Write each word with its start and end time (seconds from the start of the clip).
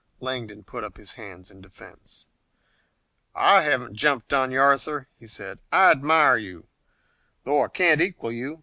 Langdon 0.19 0.63
put 0.63 0.83
up 0.83 0.97
his 0.97 1.13
hands 1.13 1.51
in 1.51 1.61
defense. 1.61 2.25
"I 3.35 3.61
haven't 3.61 3.93
jumped 3.93 4.33
on 4.33 4.49
you, 4.49 4.59
Arthur," 4.59 5.07
he 5.19 5.27
said. 5.27 5.59
"I 5.71 5.91
admire 5.91 6.37
you, 6.37 6.65
though 7.43 7.63
I 7.63 7.67
can't 7.67 8.01
equal 8.01 8.31
you. 8.31 8.59